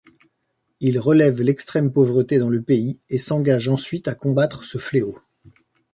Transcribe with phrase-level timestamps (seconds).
[0.79, 5.15] Il relève l’extrême pauvreté dans le pays et s’engage ensuite à combattre ce fléau.